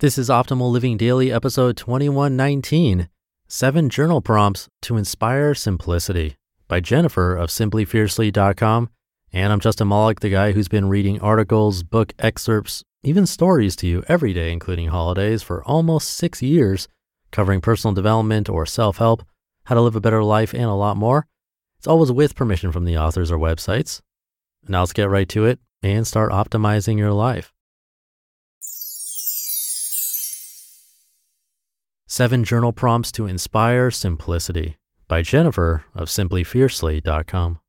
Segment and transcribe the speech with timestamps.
[0.00, 3.10] This is Optimal Living Daily, episode 2119
[3.48, 6.36] Seven Journal Prompts to Inspire Simplicity
[6.68, 8.88] by Jennifer of simplyfiercely.com.
[9.30, 13.86] And I'm Justin Malik, the guy who's been reading articles, book excerpts, even stories to
[13.86, 16.88] you every day, including holidays, for almost six years,
[17.30, 19.22] covering personal development or self help,
[19.64, 21.26] how to live a better life, and a lot more.
[21.76, 24.00] It's always with permission from the authors or websites.
[24.66, 27.52] Now let's get right to it and start optimizing your life.
[32.12, 34.76] Seven Journal Prompts to Inspire Simplicity
[35.06, 37.60] by Jennifer of simplyfiercely.com.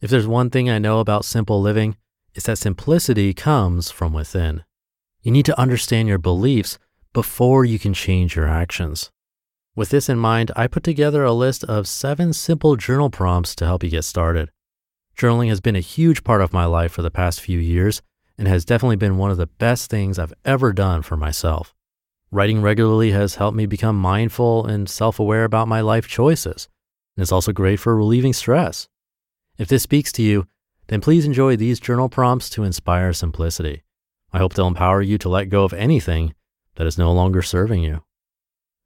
[0.00, 1.96] If there's one thing I know about simple living,
[2.32, 4.62] it's that simplicity comes from within.
[5.20, 6.78] You need to understand your beliefs
[7.12, 9.10] before you can change your actions.
[9.74, 13.66] With this in mind, I put together a list of seven simple journal prompts to
[13.66, 14.48] help you get started.
[15.18, 18.00] Journaling has been a huge part of my life for the past few years
[18.38, 21.74] and has definitely been one of the best things I've ever done for myself.
[22.34, 26.66] Writing regularly has helped me become mindful and self aware about my life choices,
[27.14, 28.88] and it's also great for relieving stress.
[29.58, 30.46] If this speaks to you,
[30.86, 33.82] then please enjoy these journal prompts to inspire simplicity.
[34.32, 36.32] I hope they'll empower you to let go of anything
[36.76, 38.02] that is no longer serving you.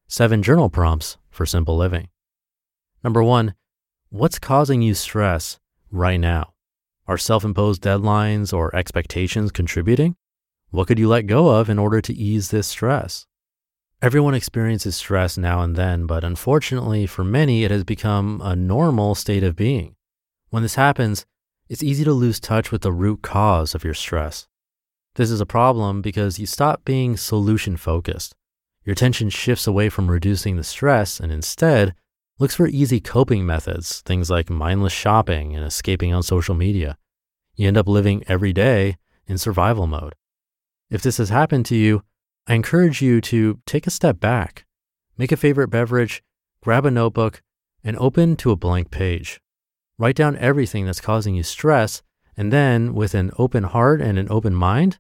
[0.09, 2.09] Seven journal prompts for simple living.
[3.05, 3.55] Number one,
[4.09, 5.61] what's causing you stress
[5.93, 6.55] right now?
[7.07, 10.17] Are self imposed deadlines or expectations contributing?
[10.71, 13.25] What could you let go of in order to ease this stress?
[14.03, 19.15] Everyone experiences stress now and then, but unfortunately for many, it has become a normal
[19.15, 19.97] state of being.
[20.51, 21.25] When this happens,
[21.71, 24.49] it's easy to lose touch with the root cause of your stress.
[25.15, 28.35] This is a problem because you stop being solution focused.
[28.85, 31.95] Your attention shifts away from reducing the stress and instead
[32.39, 36.99] looks for easy coping methods, things like mindless shopping and escaping on social media.
[37.55, 40.15] You end up living every day in survival mode.
[40.91, 42.03] If this has happened to you,
[42.49, 44.67] I encourage you to take a step back,
[45.19, 46.23] make a favorite beverage,
[46.63, 47.43] grab a notebook,
[47.83, 49.41] and open to a blank page.
[49.99, 52.03] Write down everything that's causing you stress,
[52.37, 54.99] and then, with an open heart and an open mind,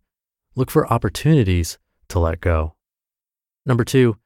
[0.56, 2.74] look for opportunities to let go.
[3.64, 4.16] Number two,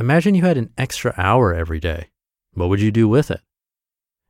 [0.00, 2.08] imagine you had an extra hour every day.
[2.54, 3.40] What would you do with it?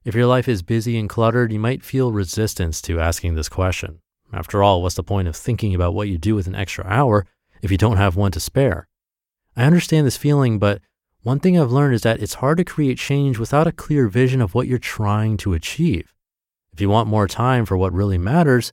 [0.04, 4.00] If your life is busy and cluttered, you might feel resistance to asking this question.
[4.32, 7.26] After all, what's the point of thinking about what you do with an extra hour
[7.62, 8.88] if you don't have one to spare.
[9.56, 10.82] I understand this feeling, but
[11.22, 14.40] one thing I've learned is that it's hard to create change without a clear vision
[14.40, 16.12] of what you're trying to achieve.
[16.72, 18.72] If you want more time for what really matters,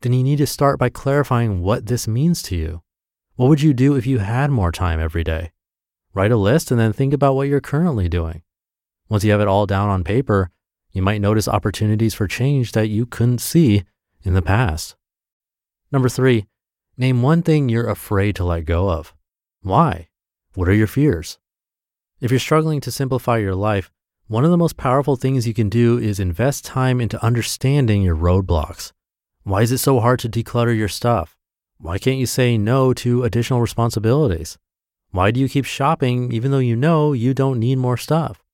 [0.00, 2.82] then you need to start by clarifying what this means to you.
[3.36, 5.52] What would you do if you had more time every day?
[6.14, 8.42] Write a list and then think about what you're currently doing.
[9.08, 10.50] Once you have it all down on paper,
[10.92, 13.84] you might notice opportunities for change that you couldn't see
[14.22, 14.96] in the past.
[15.92, 16.46] Number three,
[16.96, 19.14] Name one thing you're afraid to let go of.
[19.62, 20.08] Why?
[20.54, 21.38] What are your fears?
[22.20, 23.90] If you're struggling to simplify your life,
[24.26, 28.16] one of the most powerful things you can do is invest time into understanding your
[28.16, 28.92] roadblocks.
[29.42, 31.36] Why is it so hard to declutter your stuff?
[31.78, 34.58] Why can't you say no to additional responsibilities?
[35.10, 38.44] Why do you keep shopping even though you know you don't need more stuff?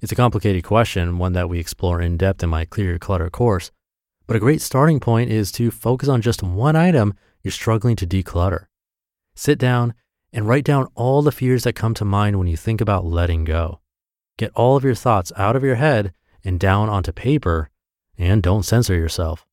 [0.00, 3.30] It's a complicated question, one that we explore in depth in my Clear Your Clutter
[3.30, 3.70] course.
[4.26, 8.06] But a great starting point is to focus on just one item you're struggling to
[8.06, 8.66] declutter.
[9.34, 9.94] Sit down
[10.32, 13.44] and write down all the fears that come to mind when you think about letting
[13.44, 13.80] go.
[14.38, 16.12] Get all of your thoughts out of your head
[16.44, 17.70] and down onto paper,
[18.18, 19.46] and don't censor yourself.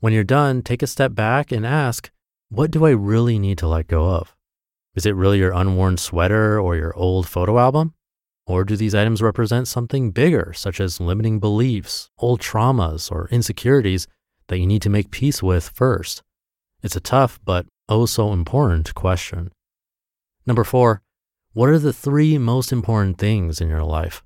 [0.00, 2.10] When you're done, take a step back and ask,
[2.48, 4.36] what do I really need to let go of?
[4.94, 7.94] Is it really your unworn sweater or your old photo album?
[8.46, 14.06] Or do these items represent something bigger, such as limiting beliefs, old traumas, or insecurities
[14.46, 16.22] that you need to make peace with first?
[16.82, 19.50] It's a tough but oh so important question.
[20.46, 21.02] Number four,
[21.52, 24.22] what are the three most important things in your life?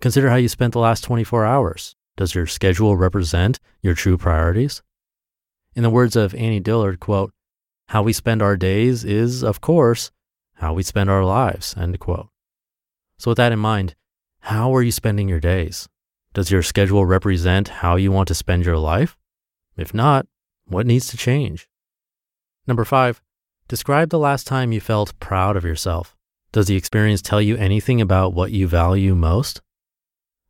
[0.00, 1.96] Consider how you spent the last 24 hours.
[2.16, 4.82] Does your schedule represent your true priorities?
[5.74, 7.32] In the words of Annie Dillard, quote,
[7.88, 10.10] how we spend our days is, of course,
[10.54, 12.28] how we spend our lives, end quote.
[13.18, 13.94] So with that in mind,
[14.40, 15.88] how are you spending your days?
[16.34, 19.16] Does your schedule represent how you want to spend your life?
[19.76, 20.26] If not,
[20.66, 21.68] what needs to change?
[22.66, 23.20] Number five,
[23.66, 26.14] Describe the last time you felt proud of yourself.
[26.52, 29.62] Does the experience tell you anything about what you value most?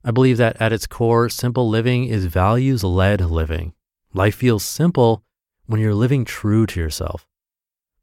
[0.05, 3.73] I believe that at its core, simple living is values led living.
[4.13, 5.23] Life feels simple
[5.67, 7.25] when you're living true to yourself.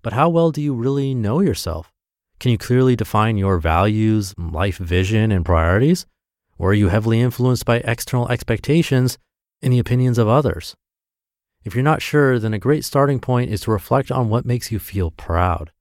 [0.02, 1.92] But how well do you really know yourself?
[2.40, 6.06] Can you clearly define your values, life vision, and priorities?
[6.58, 9.18] Or are you heavily influenced by external expectations
[9.62, 10.76] and the opinions of others?
[11.64, 14.72] If you're not sure, then a great starting point is to reflect on what makes
[14.72, 15.72] you feel proud.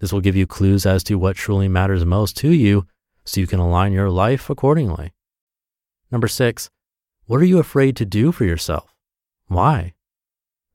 [0.00, 2.86] This will give you clues as to what truly matters most to you
[3.24, 5.12] so you can align your life accordingly.
[6.10, 6.70] Number six,
[7.26, 8.94] what are you afraid to do for yourself?
[9.46, 9.94] Why?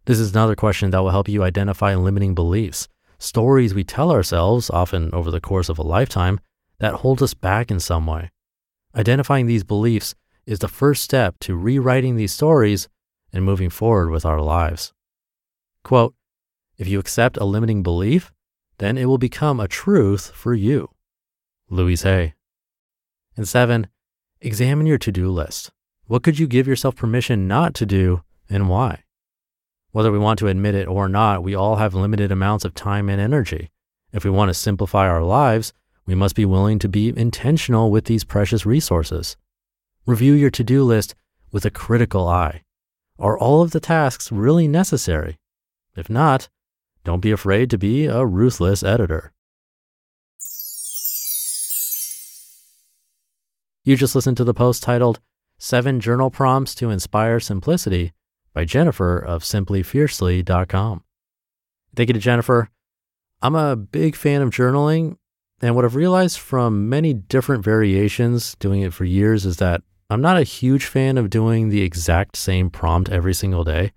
[0.06, 2.88] This is another question that will help you identify limiting beliefs,
[3.18, 6.40] stories we tell ourselves, often over the course of a lifetime,
[6.80, 8.30] that hold us back in some way.
[8.96, 10.14] Identifying these beliefs
[10.46, 12.88] is the first step to rewriting these stories
[13.34, 14.94] and moving forward with our lives.
[15.84, 16.16] Quote,
[16.78, 18.32] if you accept a limiting belief,
[18.78, 20.90] then it will become a truth for you.
[21.70, 22.36] Louise Hay.
[23.36, 23.88] And seven,
[24.42, 25.72] examine your to do list.
[26.06, 29.04] What could you give yourself permission not to do and why?
[29.92, 33.10] Whether we want to admit it or not, we all have limited amounts of time
[33.10, 33.72] and energy.
[34.12, 35.74] If we want to simplify our lives,
[36.06, 39.38] we must be willing to be intentional with these precious resources.
[40.06, 41.16] Review your to do list
[41.52, 42.64] with a critical eye.
[43.24, 45.38] Are all of the tasks really necessary?
[45.96, 46.50] If not,
[47.06, 49.32] don't be afraid to be a ruthless editor.
[53.86, 55.22] You just listened to the post titled
[55.58, 58.12] Seven Journal Prompts to Inspire Simplicity
[58.54, 61.04] by Jennifer of simplyfiercely.com.
[61.96, 62.72] Thank you to Jennifer.
[63.42, 65.16] I'm a big fan of journaling,
[65.62, 69.82] and what I've realized from many different variations doing it for years is that
[70.14, 73.94] I'm not a huge fan of doing the exact same prompt every single day.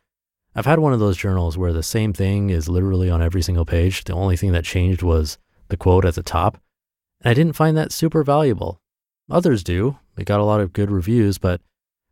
[0.55, 3.67] I've had one of those journals where the same thing is literally on every single
[3.67, 4.03] page.
[4.05, 5.37] The only thing that changed was
[5.69, 6.59] the quote at the top.
[7.21, 8.81] And I didn't find that super valuable.
[9.31, 9.99] Others do.
[10.15, 11.61] They got a lot of good reviews, but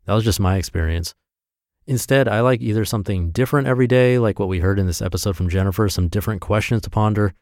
[0.05, 1.15] that was just my experience.
[1.87, 5.35] Instead, I like either something different every day, like what we heard in this episode
[5.35, 7.33] from Jennifer, some different questions to ponder,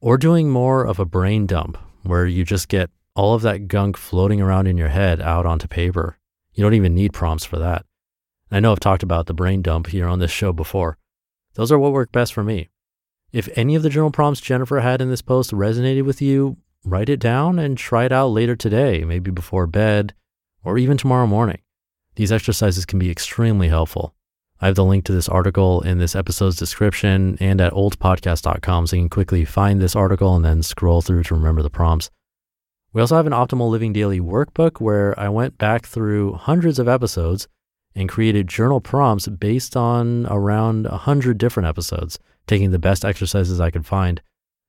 [0.00, 3.96] or doing more of a brain dump where you just get all of that gunk
[3.96, 6.18] floating around in your head out onto paper.
[6.52, 7.84] You don't even need prompts for that.
[8.50, 10.98] I know I've talked about the brain dump here on this show before.
[11.54, 12.70] Those are what work best for me.
[13.32, 17.08] If any of the journal prompts Jennifer had in this post resonated with you, write
[17.08, 20.14] it down and try it out later today, maybe before bed
[20.64, 21.60] or even tomorrow morning.
[22.16, 24.14] These exercises can be extremely helpful.
[24.60, 28.96] I have the link to this article in this episode's description and at oldpodcast.com so
[28.96, 32.10] you can quickly find this article and then scroll through to remember the prompts.
[32.94, 36.86] We also have an Optimal Living Daily workbook where I went back through hundreds of
[36.86, 37.48] episodes
[37.96, 43.72] and created journal prompts based on around 100 different episodes, taking the best exercises I
[43.72, 44.22] could find.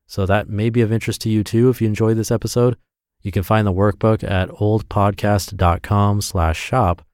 [0.08, 2.78] So that may be of interest to you too if you enjoyed this episode.
[3.22, 7.06] You can find the workbook at oldpodcast.com slash shop.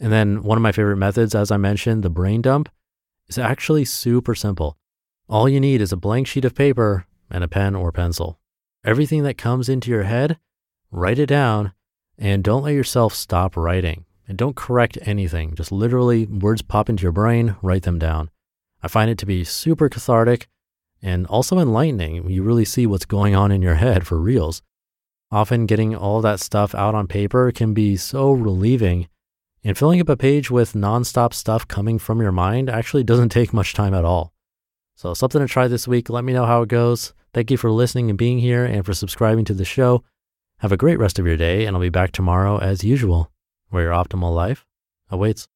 [0.00, 2.68] And then one of my favorite methods, as I mentioned, the brain dump,
[3.28, 4.76] is actually super simple.
[5.28, 8.40] All you need is a blank sheet of paper and a pen or pencil.
[8.84, 10.38] Everything that comes into your head,
[10.90, 11.72] write it down
[12.18, 14.04] and don't let yourself stop writing.
[14.26, 15.54] And don't correct anything.
[15.54, 18.30] Just literally words pop into your brain, write them down.
[18.82, 20.48] I find it to be super cathartic
[21.02, 22.28] and also enlightening.
[22.30, 24.62] You really see what's going on in your head for reals.
[25.30, 29.08] Often getting all that stuff out on paper can be so relieving.
[29.64, 33.52] And filling up a page with nonstop stuff coming from your mind actually doesn't take
[33.52, 34.31] much time at all.
[35.02, 36.10] So, something to try this week.
[36.10, 37.12] Let me know how it goes.
[37.34, 40.04] Thank you for listening and being here and for subscribing to the show.
[40.58, 43.28] Have a great rest of your day, and I'll be back tomorrow as usual,
[43.70, 44.64] where your optimal life
[45.10, 45.48] awaits.